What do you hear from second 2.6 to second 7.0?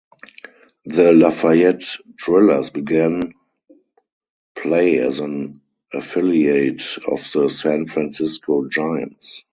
began play as an affiliate